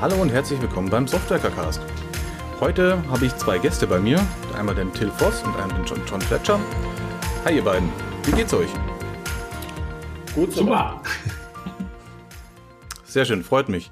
[0.00, 1.82] Hallo und herzlich willkommen beim Software-Cast.
[2.58, 4.18] Heute habe ich zwei Gäste bei mir.
[4.56, 6.58] Einmal den Till Voss und einmal den John, John Fletcher.
[7.44, 7.90] Hi ihr beiden,
[8.24, 8.70] wie geht's euch?
[10.34, 11.02] Gut, super.
[13.04, 13.90] Sehr schön, freut mich.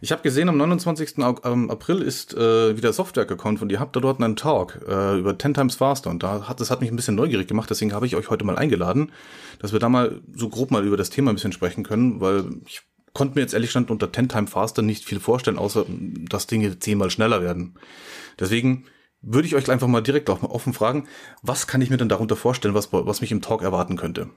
[0.00, 1.18] Ich habe gesehen, am 29.
[1.18, 5.54] April ist äh, wieder Software-Account und ihr habt da dort einen Talk äh, über 10
[5.54, 8.14] Times Faster und da hat, das hat mich ein bisschen neugierig gemacht, deswegen habe ich
[8.14, 9.10] euch heute mal eingeladen,
[9.58, 12.44] dass wir da mal so grob mal über das Thema ein bisschen sprechen können, weil
[12.66, 12.82] ich
[13.12, 15.84] konnte mir jetzt ehrlich gesagt unter 10 Times Faster nicht viel vorstellen, außer
[16.28, 17.74] dass Dinge zehnmal schneller werden.
[18.38, 18.84] Deswegen
[19.22, 21.06] würde ich euch einfach mal direkt auch mal offen fragen,
[21.42, 24.28] was kann ich mir denn darunter vorstellen, was, was mich im Talk erwarten könnte?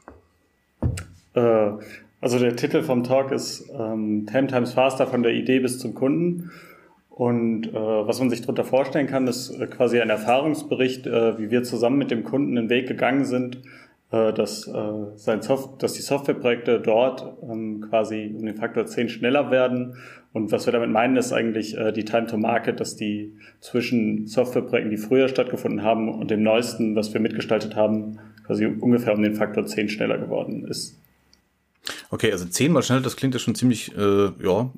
[1.33, 1.71] Äh,
[2.19, 5.93] also der Titel vom Talk ist ähm, 10 Times Faster von der Idee bis zum
[5.93, 6.51] Kunden.
[7.09, 11.51] Und äh, was man sich darunter vorstellen kann, ist äh, quasi ein Erfahrungsbericht, äh, wie
[11.51, 13.59] wir zusammen mit dem Kunden den Weg gegangen sind,
[14.13, 14.71] dass, äh,
[15.15, 19.95] sein Soft dass die Softwareprojekte dort ähm, quasi um den Faktor 10 schneller werden.
[20.33, 24.27] Und was wir damit meinen, ist eigentlich äh, die Time to Market, dass die zwischen
[24.27, 29.23] Softwareprojekten, die früher stattgefunden haben, und dem neuesten, was wir mitgestaltet haben, quasi ungefähr um
[29.23, 30.99] den Faktor 10 schneller geworden ist.
[32.11, 34.71] Okay, also zehnmal schneller, das klingt ja schon ziemlich äh, ja,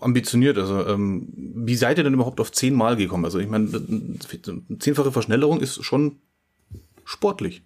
[0.00, 0.56] ambitioniert.
[0.56, 3.26] Also ähm, wie seid ihr denn überhaupt auf zehnmal gekommen?
[3.26, 3.68] Also ich meine,
[4.78, 6.16] zehnfache Verschnellerung ist schon
[7.04, 7.62] sportlich.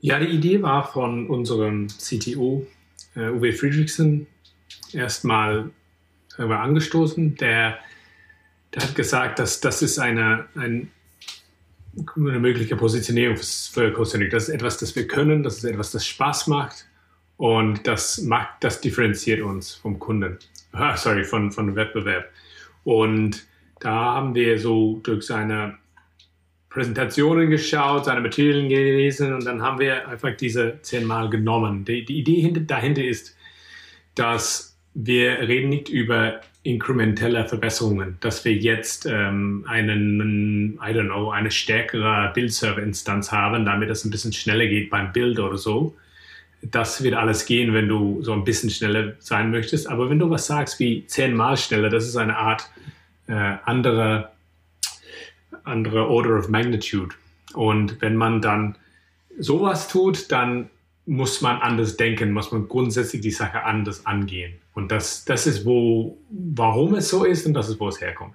[0.00, 2.66] Ja, die Idee war von unserem CTO
[3.16, 4.26] äh, Uwe Friedrichsen
[4.92, 5.70] erstmal
[6.38, 7.34] äh, angestoßen.
[7.36, 7.78] Der,
[8.74, 10.90] der hat gesagt, dass das ist eine, ein,
[12.16, 14.36] eine mögliche Positionierung für Costanica.
[14.36, 16.86] Das ist etwas, das wir können, das ist etwas, das Spaß macht
[17.36, 20.38] und das macht, das differenziert uns vom Kunden.
[20.72, 22.30] Ah, sorry, von, von Wettbewerb.
[22.84, 23.44] Und
[23.80, 25.78] da haben wir so durch seine
[26.70, 31.84] Präsentationen geschaut, seine Materialien gelesen und dann haben wir einfach diese zehnmal genommen.
[31.84, 33.36] Die, die Idee hinter, dahinter ist,
[34.14, 41.30] dass wir reden nicht über inkrementelle Verbesserungen, dass wir jetzt ähm, einen, I don't know,
[41.30, 45.94] eine stärkere Bildserver-Instanz haben, damit es ein bisschen schneller geht beim Bild oder so.
[46.60, 49.88] Das wird alles gehen, wenn du so ein bisschen schneller sein möchtest.
[49.88, 52.68] Aber wenn du was sagst wie zehnmal schneller, das ist eine Art
[53.28, 54.30] äh, andere
[55.68, 57.14] andere Order of Magnitude.
[57.54, 58.76] Und wenn man dann
[59.38, 60.70] sowas tut, dann
[61.06, 64.54] muss man anders denken, muss man grundsätzlich die Sache anders angehen.
[64.74, 68.34] Und das, das ist, wo, warum es so ist und das ist, wo es herkommt.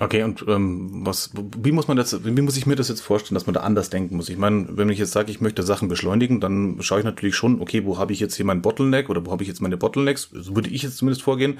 [0.00, 3.34] Okay, und ähm, was, wie muss man das, wie muss ich mir das jetzt vorstellen,
[3.34, 4.28] dass man da anders denken muss?
[4.28, 7.60] Ich meine, wenn ich jetzt sage, ich möchte Sachen beschleunigen, dann schaue ich natürlich schon,
[7.60, 10.28] okay, wo habe ich jetzt hier meinen Bottleneck oder wo habe ich jetzt meine Bottlenecks?
[10.32, 11.58] So würde ich jetzt zumindest vorgehen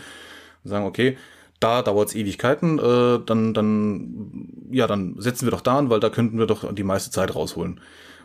[0.62, 1.16] und sagen, okay,
[1.60, 6.00] da dauert es Ewigkeiten, äh, dann, dann, ja, dann setzen wir doch da an, weil
[6.00, 7.80] da könnten wir doch die meiste Zeit rausholen.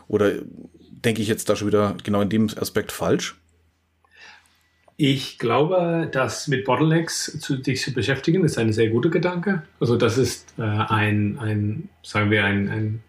[0.07, 0.33] Oder
[0.91, 3.35] denke ich jetzt da schon wieder genau in dem Aspekt falsch?
[4.95, 9.63] Ich glaube, dass mit Bottlenecks zu, dich zu beschäftigen, ist ein sehr guter Gedanke.
[9.79, 13.03] Also das ist äh, ein, ein, sagen wir, ein, ein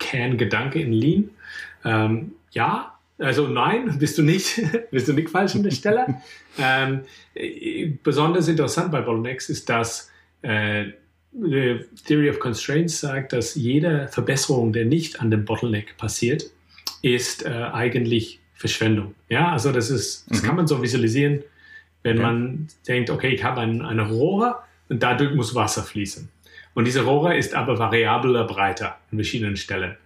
[0.00, 1.30] Kerngedanke in Lean.
[1.84, 6.20] Ähm, ja, also nein, bist du nicht, bist du nicht falsch an der Stelle.
[6.58, 7.02] ähm,
[8.02, 10.10] besonders interessant bei Bottlenecks ist, dass
[10.42, 10.86] äh,
[11.32, 16.50] die Theory of Constraints sagt, dass jede Verbesserung, der nicht an dem Bottleneck passiert,
[17.00, 19.14] ist äh, eigentlich Verschwendung.
[19.28, 20.46] Ja, also das ist, das mhm.
[20.46, 21.42] kann man so visualisieren,
[22.02, 22.26] wenn okay.
[22.26, 24.56] man denkt, okay, ich habe ein, eine Rohre
[24.88, 26.28] und dadurch muss Wasser fließen.
[26.74, 29.96] Und diese Rohre ist aber variabler breiter an verschiedenen Stellen.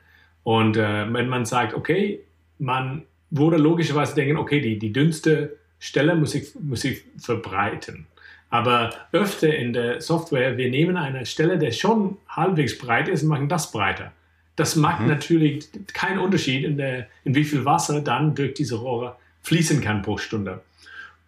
[0.42, 2.20] Und äh, wenn man sagt, okay,
[2.58, 8.06] man würde logischerweise denken, okay, die, die dünnste Stelle muss ich, muss ich verbreiten.
[8.48, 13.28] Aber öfter in der Software, wir nehmen eine Stelle, der schon halbwegs breit ist und
[13.28, 14.12] machen das breiter.
[14.54, 15.08] Das macht mhm.
[15.08, 20.02] natürlich keinen Unterschied, in, der, in wie viel Wasser dann durch diese Rohre fließen kann
[20.02, 20.62] pro Stunde.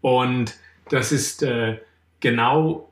[0.00, 0.56] Und
[0.90, 1.78] das ist äh,
[2.20, 2.88] genau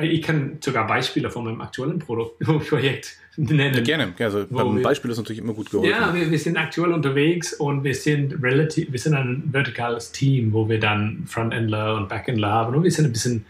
[0.00, 3.74] ich kann sogar Beispiele von meinem aktuellen Produkt, Projekt nennen.
[3.74, 4.14] Ja, gerne.
[4.18, 5.90] Also beim Beispiel ist natürlich immer gut geholfen.
[5.90, 10.52] Ja, wir, wir, sind aktuell unterwegs und wir sind relativ, wir sind ein vertikales Team,
[10.52, 13.44] wo wir dann Frontendler und Backendler haben und wir sind ein bisschen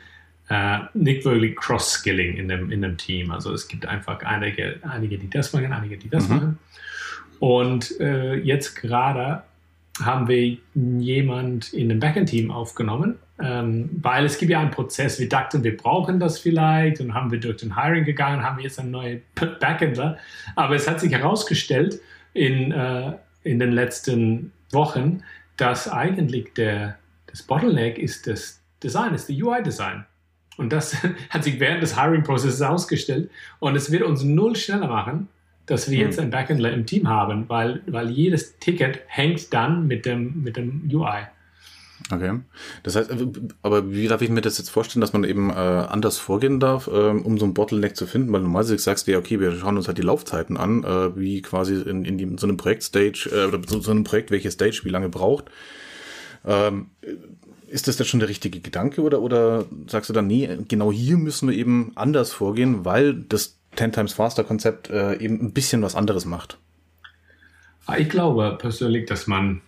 [0.48, 3.30] äh, nicht wirklich Cross-Skilling in dem, in dem Team.
[3.30, 6.34] Also es gibt einfach einige, einige, die das machen, einige, die das mhm.
[6.34, 6.58] machen.
[7.38, 9.42] Und äh, jetzt gerade
[10.00, 15.28] haben wir jemand in dem Backend-Team aufgenommen, ähm, weil es gibt ja einen Prozess, wir
[15.28, 18.90] dachten, wir brauchen das vielleicht und haben wir durch den Hiring gegangen, haben jetzt einen
[18.90, 20.18] neuen Backender,
[20.56, 22.00] aber es hat sich herausgestellt
[22.32, 23.12] in, äh,
[23.44, 25.22] in den letzten Wochen,
[25.56, 30.06] dass eigentlich der, das Bottleneck ist das Design, ist die UI-Design.
[30.56, 30.96] Und das
[31.30, 35.28] hat sich während des Hiring-Prozesses ausgestellt und es wird uns null schneller machen,
[35.66, 36.22] dass wir jetzt hm.
[36.22, 40.88] einen Backendler im Team haben, weil, weil jedes Ticket hängt dann mit dem, mit dem
[40.92, 41.26] UI.
[42.10, 42.40] Okay.
[42.82, 43.10] Das heißt,
[43.62, 46.88] aber wie darf ich mir das jetzt vorstellen, dass man eben äh, anders vorgehen darf,
[46.88, 48.32] äh, um so ein Bottleneck zu finden?
[48.32, 51.42] Weil normalerweise sagst du ja, okay, wir schauen uns halt die Laufzeiten an, äh, wie
[51.42, 54.50] quasi in, in, die, in so einem Projektstage äh, oder so, so einem Projekt, welche
[54.50, 55.50] Stage wie lange braucht.
[56.44, 56.90] Ähm,
[57.68, 61.16] ist das denn schon der richtige Gedanke oder, oder sagst du dann, nee, genau hier
[61.16, 65.82] müssen wir eben anders vorgehen, weil das 10 Times Faster Konzept äh, eben ein bisschen
[65.82, 66.58] was anderes macht?
[67.86, 69.60] Ah, ich glaube persönlich, dass man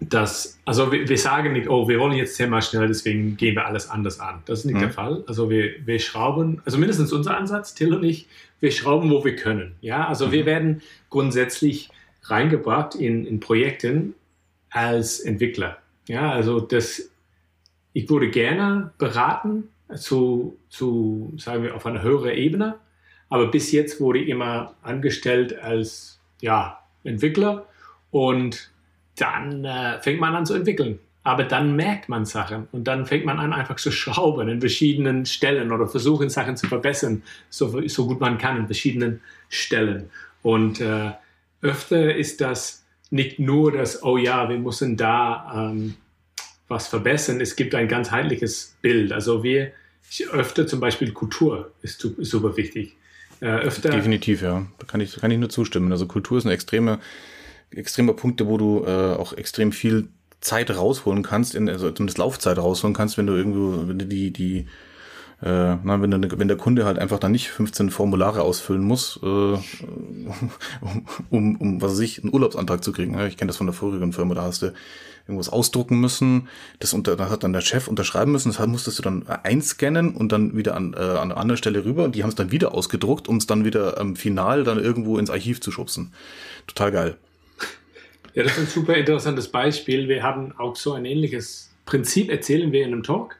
[0.00, 3.66] das, also wir, wir, sagen nicht, oh, wir wollen jetzt zehnmal schnell, deswegen gehen wir
[3.66, 4.42] alles anders an.
[4.46, 4.80] Das ist nicht mhm.
[4.80, 5.24] der Fall.
[5.26, 8.28] Also wir, wir schrauben, also mindestens unser Ansatz, Till und ich,
[8.60, 9.74] wir schrauben, wo wir können.
[9.80, 10.32] Ja, also mhm.
[10.32, 11.90] wir werden grundsätzlich
[12.24, 14.14] reingebracht in, in Projekten
[14.70, 15.78] als Entwickler.
[16.06, 17.10] Ja, also das,
[17.92, 19.64] ich würde gerne beraten
[19.96, 22.76] zu, zu, sagen wir, auf einer höheren Ebene.
[23.28, 27.66] Aber bis jetzt wurde ich immer angestellt als, ja, Entwickler
[28.10, 28.70] und
[29.16, 30.98] dann äh, fängt man an zu entwickeln.
[31.24, 35.26] Aber dann merkt man Sachen und dann fängt man an, einfach zu schrauben in verschiedenen
[35.26, 40.10] Stellen oder versuchen, Sachen zu verbessern, so, so gut man kann in verschiedenen Stellen.
[40.42, 41.12] Und äh,
[41.60, 45.94] öfter ist das nicht nur das, oh ja, wir müssen da ähm,
[46.68, 47.40] was verbessern.
[47.40, 49.12] Es gibt ein ganzheitliches Bild.
[49.12, 49.72] Also wir,
[50.30, 52.96] öfter zum Beispiel Kultur ist, super wichtig.
[53.40, 54.66] Äh, öfter Definitiv, ja.
[54.78, 55.92] Da kann ich, kann ich nur zustimmen.
[55.92, 56.98] Also Kultur ist extreme
[57.70, 60.08] extremer Punkte, wo du äh, auch extrem viel
[60.40, 64.32] Zeit rausholen kannst, in, also zumindest Laufzeit rausholen kannst, wenn du irgendwo, wenn du die,
[64.32, 64.66] die,
[65.40, 69.20] äh, na, wenn, du, wenn der Kunde halt einfach dann nicht 15 Formulare ausfüllen muss,
[69.22, 69.26] äh,
[71.30, 73.18] um, um, was weiß ich, einen Urlaubsantrag zu kriegen.
[73.26, 74.72] Ich kenne das von der vorigen Firma, da hast du
[75.28, 76.48] irgendwas ausdrucken müssen,
[76.80, 80.32] das unter, da hat dann der Chef unterschreiben müssen, das musstest du dann einscannen und
[80.32, 82.74] dann wieder an, äh, an eine andere Stelle rüber und die haben es dann wieder
[82.74, 86.12] ausgedruckt, um es dann wieder ähm, final dann irgendwo ins Archiv zu schubsen.
[86.66, 87.16] Total geil.
[88.34, 90.08] Ja, das ist ein super interessantes Beispiel.
[90.08, 93.36] Wir haben auch so ein ähnliches Prinzip, erzählen wir in einem Talk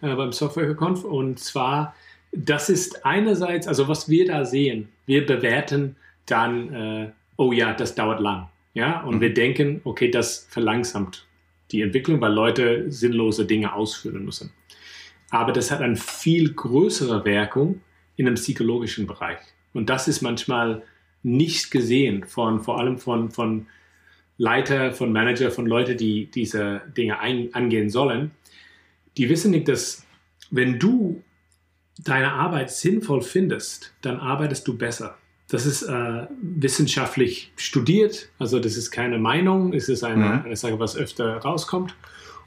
[0.00, 1.04] äh, beim Software-Conf.
[1.04, 1.94] Und zwar,
[2.32, 5.96] das ist einerseits, also was wir da sehen, wir bewerten
[6.26, 8.48] dann, äh, oh ja, das dauert lang.
[8.74, 9.20] Ja, und mhm.
[9.22, 11.26] wir denken, okay, das verlangsamt
[11.72, 14.52] die Entwicklung, weil Leute sinnlose Dinge ausführen müssen.
[15.30, 17.80] Aber das hat eine viel größere Wirkung
[18.16, 19.38] in einem psychologischen Bereich.
[19.72, 20.82] Und das ist manchmal
[21.22, 23.66] nicht gesehen von, vor allem von, von
[24.38, 28.30] Leiter, von Manager, von Leuten, die diese Dinge ein, angehen sollen,
[29.16, 30.04] die wissen nicht, dass
[30.50, 31.22] wenn du
[31.98, 35.16] deine Arbeit sinnvoll findest, dann arbeitest du besser.
[35.48, 40.44] Das ist äh, wissenschaftlich studiert, also das ist keine Meinung, es ist eine, mhm.
[40.44, 41.94] eine Sache, was öfter rauskommt.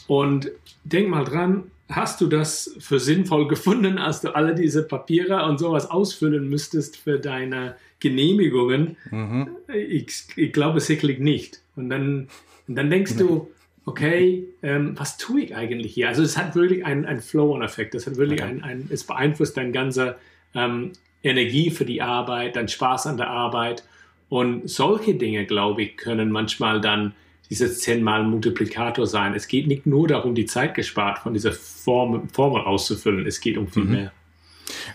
[0.08, 0.52] Und
[0.84, 5.60] denk mal dran, hast du das für sinnvoll gefunden, als du alle diese Papiere und
[5.60, 8.98] sowas ausfüllen müsstest für deine Genehmigungen?
[9.12, 9.50] Mhm.
[9.74, 11.62] Ich, ich glaube sicherlich nicht.
[11.76, 12.28] Und dann,
[12.68, 13.50] und dann denkst du,
[13.90, 16.08] okay, ähm, was tue ich eigentlich hier?
[16.08, 17.96] Also es hat wirklich einen, einen Flow-on-Effekt.
[17.96, 18.52] Es hat wirklich okay.
[18.52, 20.16] ein, ein, es beeinflusst deine ganze
[20.54, 20.92] ähm,
[21.24, 23.84] Energie für die Arbeit, dein Spaß an der Arbeit.
[24.30, 27.14] Und solche Dinge, glaube ich, können manchmal dann
[27.50, 29.34] dieses zehnmal Multiplikator sein.
[29.34, 33.26] Es geht nicht nur darum, die Zeit gespart von dieser Form, Formel auszufüllen.
[33.26, 33.92] Es geht um viel mhm.
[33.92, 34.12] mehr.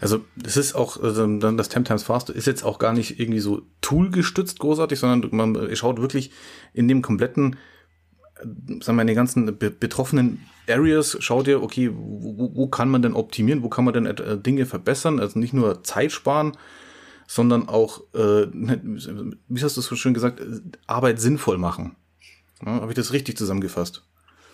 [0.01, 3.19] Also das ist auch, also dann das Temp Times Fast ist jetzt auch gar nicht
[3.19, 6.31] irgendwie so toolgestützt großartig, sondern man schaut wirklich
[6.73, 7.57] in dem kompletten,
[8.81, 13.03] sagen wir, in den ganzen be betroffenen Areas, schaut ihr, okay, wo, wo kann man
[13.03, 16.53] denn optimieren, wo kann man denn äh, Dinge verbessern, also nicht nur Zeit sparen,
[17.27, 20.43] sondern auch, äh, wie hast du es so schön gesagt,
[20.87, 21.97] Arbeit sinnvoll machen.
[22.65, 24.03] Ja, Habe ich das richtig zusammengefasst?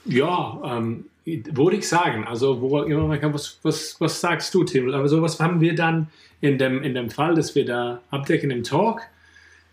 [0.05, 2.25] Ja, ähm, würde ich sagen.
[2.25, 4.93] Also, wo was, was, was sagst du, Tim?
[4.93, 6.09] Aber so was haben wir dann
[6.41, 9.03] in dem, in dem Fall, dass wir da abdecken im Talk.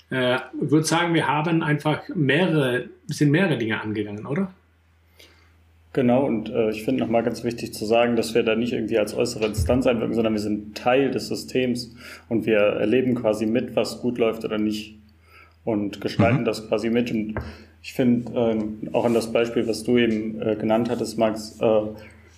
[0.10, 4.54] Äh, würde sagen, wir haben einfach mehrere, sind mehrere Dinge angegangen, oder?
[5.98, 9.00] Genau, und äh, ich finde nochmal ganz wichtig zu sagen, dass wir da nicht irgendwie
[9.00, 11.96] als äußere Instanz einwirken, sondern wir sind Teil des Systems
[12.30, 14.98] und wir erleben quasi mit, was gut läuft oder nicht
[15.66, 16.46] und gestalten mhm.
[16.46, 17.12] das quasi mit.
[17.12, 17.36] Und
[17.82, 21.82] ich finde äh, auch an das Beispiel, was du eben äh, genannt hattest, Max, äh,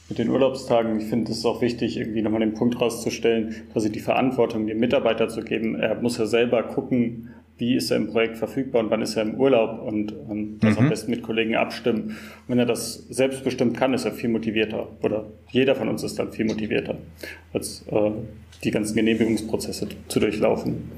[0.09, 3.99] mit den Urlaubstagen, ich finde es auch wichtig, irgendwie nochmal den Punkt rauszustellen, quasi die
[3.99, 5.75] Verantwortung dem Mitarbeiter zu geben.
[5.75, 9.23] Er muss ja selber gucken, wie ist er im Projekt verfügbar und wann ist er
[9.23, 10.83] im Urlaub und ähm, das mhm.
[10.83, 12.03] am besten mit Kollegen abstimmen.
[12.03, 12.15] Und
[12.47, 16.31] wenn er das selbstbestimmt kann, ist er viel motivierter oder jeder von uns ist dann
[16.31, 16.95] viel motivierter,
[17.53, 18.11] als äh,
[18.63, 20.89] die ganzen Genehmigungsprozesse zu durchlaufen.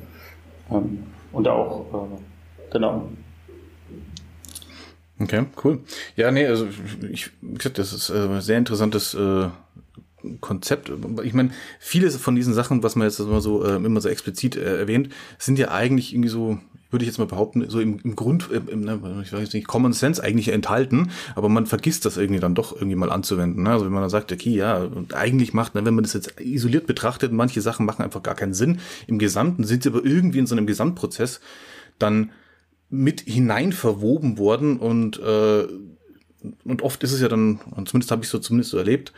[0.71, 3.09] Ähm, und auch, äh, genau,
[5.19, 5.81] Okay, cool.
[6.15, 6.67] Ja, nee, also
[7.11, 9.49] ich, wie gesagt, das ist äh, sehr interessantes äh,
[10.39, 10.91] Konzept.
[11.23, 14.55] Ich meine, vieles von diesen Sachen, was man jetzt immer so äh, immer so explizit
[14.55, 16.59] äh, erwähnt, sind ja eigentlich irgendwie so
[16.91, 19.93] würde ich jetzt mal behaupten, so im, im Grund, im, ne, ich weiß nicht, Common
[19.93, 23.63] Sense eigentlich enthalten, aber man vergisst das irgendwie dann doch irgendwie mal anzuwenden.
[23.63, 23.69] Ne?
[23.71, 26.39] Also wenn man dann sagt, okay, ja, und eigentlich macht, ne, wenn man das jetzt
[26.41, 28.79] isoliert betrachtet, manche Sachen machen einfach gar keinen Sinn.
[29.07, 31.39] Im Gesamten sind sie aber irgendwie in so einem Gesamtprozess
[31.97, 32.31] dann
[32.89, 35.67] mit hinein verwoben worden und äh,
[36.65, 39.13] und oft ist es ja dann, und zumindest habe ich so zumindest so erlebt,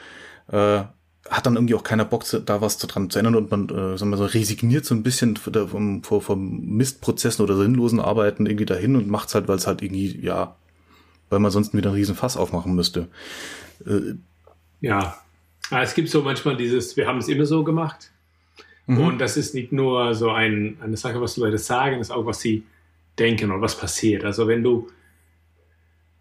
[0.48, 0.84] äh,
[1.30, 4.12] hat dann irgendwie auch keiner Bock, da was dran zu ändern und man, äh, sagen
[4.12, 8.96] wir so, resigniert so ein bisschen vom, vom, vom Mistprozessen oder sinnlosen Arbeiten irgendwie dahin
[8.96, 10.56] und macht's halt, weil es halt irgendwie, ja,
[11.30, 13.08] weil man sonst wieder einen riesen Fass aufmachen müsste.
[13.86, 14.16] Äh,
[14.82, 15.16] ja,
[15.72, 18.12] es gibt so manchmal dieses, wir haben es immer so gemacht.
[18.86, 19.00] Mhm.
[19.00, 22.26] Und das ist nicht nur so ein, eine Sache, was Leute sagen, das ist auch,
[22.26, 22.64] was sie
[23.18, 24.26] denken und was passiert.
[24.26, 24.90] Also wenn du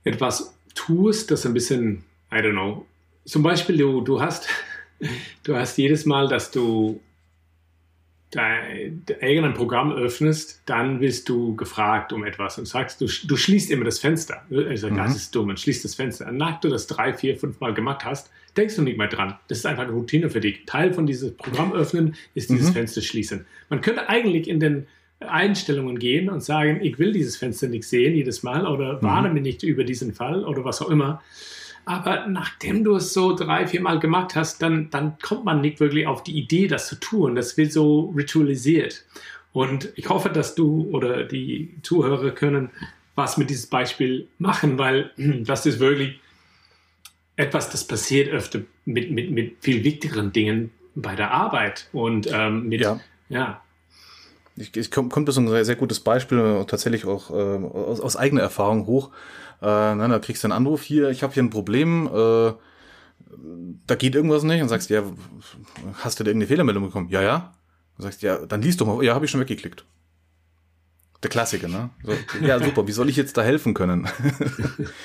[0.05, 2.87] etwas tust, das ein bisschen, I don't know,
[3.25, 4.49] zum Beispiel du, du hast
[5.45, 7.01] Du hast jedes Mal, dass du
[8.31, 13.71] dein, irgendein Programm öffnest, dann wirst du gefragt um etwas und sagst, du, du schließt
[13.71, 14.43] immer das Fenster.
[14.51, 14.97] Also, mhm.
[14.97, 16.29] Das ist dumm, man schließt das Fenster.
[16.29, 19.39] Und nachdem du das drei, vier, fünf Mal gemacht hast, denkst du nicht mehr dran.
[19.49, 20.65] Das ist einfach eine Routine für dich.
[20.67, 22.75] Teil von diesem Programm öffnen ist dieses mhm.
[22.75, 23.45] Fenster schließen.
[23.69, 24.87] Man könnte eigentlich in den
[25.21, 29.35] Einstellungen gehen und sagen, ich will dieses Fenster nicht sehen jedes Mal oder warne mhm.
[29.35, 31.23] mich nicht über diesen Fall oder was auch immer.
[31.85, 35.81] Aber nachdem du es so drei, vier Mal gemacht hast, dann, dann kommt man nicht
[35.81, 37.35] wirklich auf die Idee, das zu tun.
[37.35, 39.05] Das wird so ritualisiert.
[39.53, 42.71] Und ich hoffe, dass du oder die Zuhörer können
[43.15, 46.19] was mit diesem Beispiel machen, weil das ist wirklich
[47.37, 52.69] etwas, das passiert öfter mit, mit, mit viel wichtigeren Dingen bei der Arbeit und ähm,
[52.69, 53.01] mit, ja.
[53.29, 53.63] ja.
[54.57, 58.17] Ich, ich kommt kommt das ein sehr, sehr gutes Beispiel, tatsächlich auch äh, aus, aus
[58.17, 59.11] eigener Erfahrung hoch.
[59.61, 62.53] Äh, na, da kriegst du einen Anruf hier, ich habe hier ein Problem, äh,
[63.87, 65.05] da geht irgendwas nicht und sagst, ja,
[65.95, 67.09] hast du da irgendeine Fehlermeldung bekommen?
[67.09, 67.55] Ja, ja.
[67.97, 69.85] Du sagst, ja, dann liest doch mal, ja, habe ich schon weggeklickt.
[71.23, 71.91] Der Klassiker, ne?
[72.03, 72.13] So,
[72.45, 74.09] ja, super, wie soll ich jetzt da helfen können?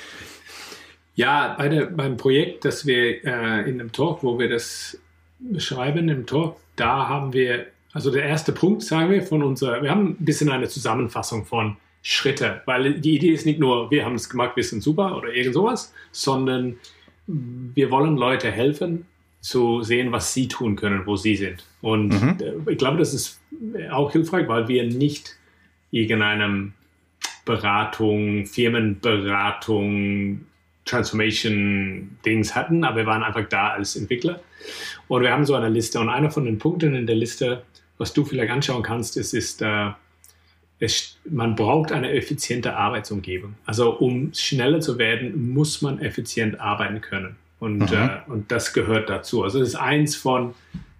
[1.14, 4.98] ja, bei der, beim Projekt, das wir äh, in dem Talk, wo wir das
[5.38, 9.90] beschreiben, im Talk, da haben wir, also der erste Punkt, sagen wir, von unserer, wir
[9.90, 14.14] haben ein bisschen eine Zusammenfassung von Schritte, weil die Idee ist nicht nur, wir haben
[14.14, 16.76] es gemacht, wir sind super oder irgend sowas, sondern
[17.26, 19.06] wir wollen Leute helfen,
[19.40, 21.64] zu sehen, was sie tun können, wo sie sind.
[21.80, 22.36] Und mhm.
[22.40, 23.40] Äh, ich glaube, das ist
[23.90, 25.36] auch hilfreich, weil wir nicht
[25.90, 26.74] irgendeinem
[27.44, 30.44] Beratung, Firmenberatung,
[30.84, 34.40] Transformation-Dings hatten, aber wir waren einfach da als Entwickler.
[35.06, 36.00] Und wir haben so eine Liste.
[36.00, 37.62] Und einer von den Punkten in der Liste,
[37.98, 39.90] was du vielleicht anschauen kannst, ist, ist äh,
[40.80, 43.54] es, man braucht eine effiziente Arbeitsumgebung.
[43.66, 47.36] Also um schneller zu werden, muss man effizient arbeiten können.
[47.58, 47.96] Und, mhm.
[47.96, 49.42] äh, und das gehört dazu.
[49.42, 50.54] Also es ist eins von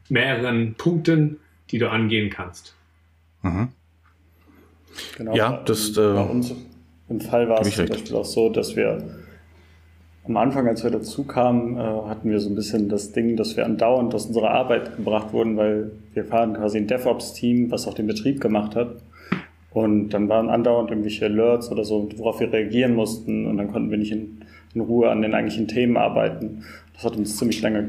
[0.08, 1.38] mehreren Punkten,
[1.70, 2.74] die du angehen kannst.
[3.42, 3.68] Mhm.
[5.16, 6.52] Genau, ja, das äh, bei uns
[7.08, 9.02] im Fall war es zum Beispiel auch so, dass wir
[10.28, 13.56] am Anfang, als wir dazu kamen, äh, hatten wir so ein bisschen das Ding, dass
[13.56, 17.94] wir andauernd aus unserer Arbeit gebracht wurden, weil wir fahren quasi ein DevOps-Team, was auch
[17.94, 18.96] den Betrieb gemacht hat.
[19.70, 23.46] Und dann waren andauernd irgendwelche Alerts oder so, worauf wir reagieren mussten.
[23.46, 24.42] Und dann konnten wir nicht in,
[24.74, 26.64] in Ruhe an den eigentlichen Themen arbeiten.
[26.94, 27.84] Das hat uns ziemlich lange,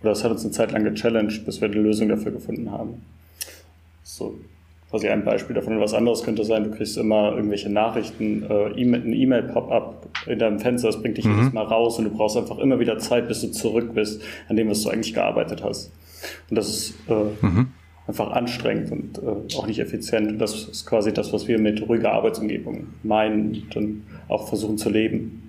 [0.00, 3.02] oder das hat uns eine Zeit lang gechallenged, bis wir eine Lösung dafür gefunden haben.
[4.02, 4.38] So
[4.94, 5.74] quasi ein Beispiel davon.
[5.74, 10.38] Und was anderes könnte sein, du kriegst immer irgendwelche Nachrichten, äh, e ein E-Mail-Pop-up in
[10.38, 11.36] deinem Fenster, das bringt dich mhm.
[11.36, 14.54] jedes Mal raus und du brauchst einfach immer wieder Zeit, bis du zurück bist an
[14.54, 15.92] dem, was du eigentlich gearbeitet hast.
[16.48, 17.72] Und das ist äh, mhm
[18.06, 20.28] einfach anstrengend und äh, auch nicht effizient.
[20.28, 24.76] Und das ist quasi das, was wir mit ruhiger Arbeitsumgebung meinen und dann auch versuchen
[24.76, 25.43] zu leben.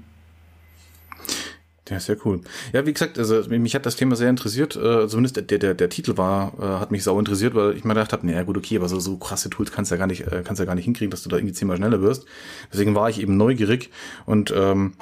[1.87, 2.41] Ja, sehr cool.
[2.73, 4.75] Ja, wie gesagt, also mich hat das Thema sehr interessiert.
[4.75, 7.93] Äh, zumindest der, der, der Titel war, äh, hat mich sau interessiert, weil ich mir
[7.93, 10.21] gedacht habe, naja gut, okay, aber so, so krasse Tools kannst du ja gar nicht,
[10.21, 12.25] äh, kannst ja gar nicht hinkriegen, dass du da irgendwie zehnmal schneller wirst.
[12.73, 13.91] Deswegen war ich eben neugierig
[14.25, 14.93] und ähm,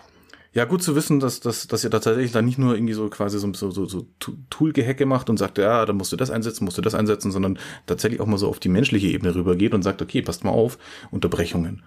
[0.53, 3.09] ja, gut zu wissen, dass, dass, dass ihr da tatsächlich dann nicht nur irgendwie so
[3.09, 4.05] quasi so, so, so, so
[4.49, 7.57] Tool-Gehacke macht und sagt, ja, dann musst du das einsetzen, musst du das einsetzen, sondern
[7.87, 10.77] tatsächlich auch mal so auf die menschliche Ebene rübergeht und sagt, okay, passt mal auf,
[11.09, 11.81] Unterbrechungen.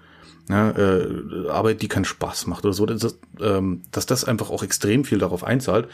[0.48, 4.62] Ja, äh, Arbeit, die keinen Spaß macht oder so, dass, ähm, dass das einfach auch
[4.62, 5.88] extrem viel darauf einzahlt.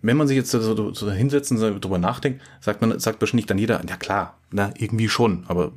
[0.00, 3.58] Wenn man sich jetzt so, so hinsetzt und darüber nachdenkt, sagt man, sagt wahrscheinlich dann
[3.58, 5.72] jeder, ja klar, na, irgendwie schon, aber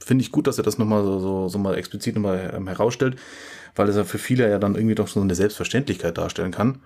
[0.00, 3.16] finde ich gut, dass er das nochmal so, so, so mal explizit nochmal ähm, herausstellt,
[3.76, 6.80] weil es ja für viele ja dann irgendwie doch so eine Selbstverständlichkeit darstellen kann,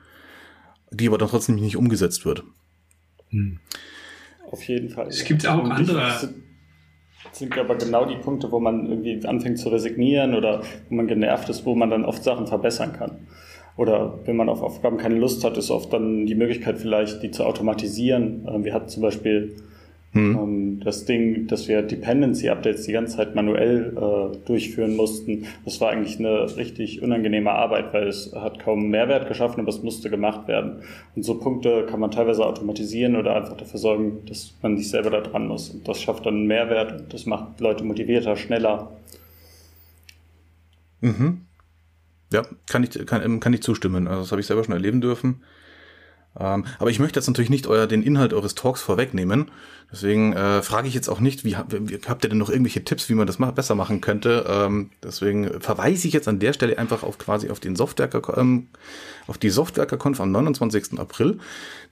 [0.91, 2.45] die aber dann trotzdem nicht umgesetzt wird.
[3.31, 3.61] Hm.
[4.51, 5.09] Auf jeden Fall.
[5.09, 6.35] Es gibt auch andere.
[7.29, 11.07] Das sind aber genau die Punkte, wo man irgendwie anfängt zu resignieren oder wo man
[11.07, 13.27] genervt ist, wo man dann oft Sachen verbessern kann.
[13.77, 17.31] Oder wenn man auf Aufgaben keine Lust hat, ist oft dann die Möglichkeit vielleicht, die
[17.31, 18.47] zu automatisieren.
[18.49, 19.57] Ähm, wir hatten zum Beispiel
[20.15, 20.37] Hm.
[20.37, 25.91] Ähm, das Ding, dass wir Dependency-Updates die ganze Zeit manuell äh, durchführen mussten, das war
[25.91, 30.47] eigentlich eine richtig unangenehme Arbeit, weil es hat kaum Mehrwert geschaffen, aber es musste gemacht
[30.47, 30.83] werden.
[31.17, 35.11] Und so Punkte kann man teilweise automatisieren oder einfach dafür sorgen, dass man nicht selber
[35.11, 35.71] da dran muss.
[35.71, 38.93] Und das schafft dann Mehrwert und das macht Leute motivierter, schneller.
[41.01, 41.41] Mhm.
[42.33, 44.07] Ja, kann ich, kann, kann ich zustimmen.
[44.07, 45.43] Also das habe ich selber schon erleben dürfen.
[46.39, 49.51] Ähm, aber ich möchte jetzt natürlich nicht euer, den Inhalt eures Talks vorwegnehmen.
[49.93, 53.09] Deswegen äh, frage ich jetzt auch nicht, wie, wie habt ihr denn noch irgendwelche Tipps,
[53.09, 54.45] wie man das ma besser machen könnte?
[54.49, 58.69] Ähm, deswegen verweise ich jetzt an der Stelle einfach auf quasi auf den Softwerker, ähm,
[59.29, 60.99] auf die Softwerker-Konf am 29.
[60.99, 61.39] April.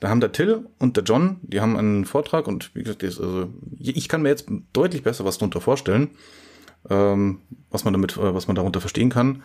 [0.00, 3.48] Da haben der Till und der John, die haben einen Vortrag und wie gesagt, also,
[3.78, 6.10] ich kann mir jetzt deutlich besser was darunter vorstellen,
[6.90, 7.38] ähm,
[7.70, 9.44] was man damit, äh, was man darunter verstehen kann.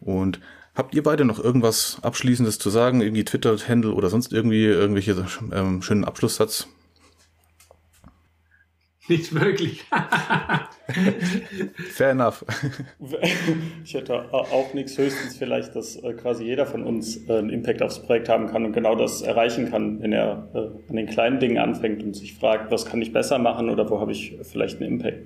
[0.00, 0.40] Und
[0.74, 3.00] Habt ihr beide noch irgendwas Abschließendes zu sagen?
[3.00, 6.66] Irgendwie Twitter-Handle oder sonst irgendwie irgendwelche ähm, schönen Abschlusssatz?
[9.06, 9.84] Nicht wirklich.
[11.92, 12.44] Fair enough.
[13.84, 17.82] Ich hätte auch nichts, höchstens vielleicht, dass äh, quasi jeder von uns äh, einen Impact
[17.82, 21.38] aufs Projekt haben kann und genau das erreichen kann, wenn er äh, an den kleinen
[21.38, 24.80] Dingen anfängt und sich fragt, was kann ich besser machen oder wo habe ich vielleicht
[24.80, 25.18] einen Impact.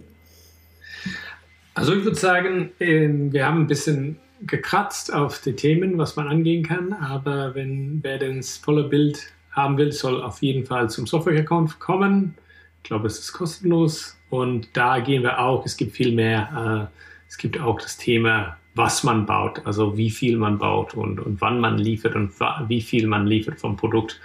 [1.74, 6.28] Also ich würde sagen, ähm, wir haben ein bisschen gekratzt auf die Themen, was man
[6.28, 6.92] angehen kann.
[6.92, 12.34] Aber wenn wer das volle Bild haben will, soll auf jeden Fall zum Software-Account kommen.
[12.82, 14.16] Ich glaube, es ist kostenlos.
[14.30, 16.90] Und da gehen wir auch, es gibt viel mehr.
[16.90, 21.20] Äh, es gibt auch das Thema, was man baut, also wie viel man baut und,
[21.20, 22.32] und wann man liefert und
[22.68, 24.20] wie viel man liefert vom Produkt.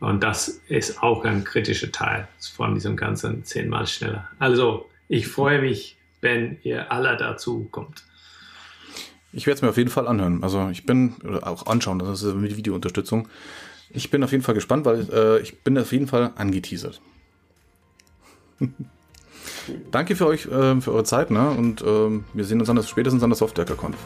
[0.00, 4.28] Und das ist auch ein kritischer Teil von diesem ganzen zehnmal schneller.
[4.38, 8.04] Also ich freue mich, wenn ihr alle dazu kommt.
[9.32, 10.42] Ich werde es mir auf jeden Fall anhören.
[10.42, 13.28] Also ich bin, oder auch anschauen, das ist mit Videounterstützung.
[13.90, 17.00] Ich bin auf jeden Fall gespannt, weil äh, ich bin auf jeden Fall angeteasert.
[19.90, 21.50] Danke für euch, äh, für eure Zeit, ne?
[21.50, 23.96] Und äh, wir sehen uns an das, spätestens an der Software-Conf.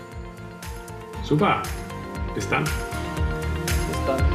[1.25, 1.63] Super.
[2.35, 2.65] Bis dann.
[2.65, 4.32] Bis dann.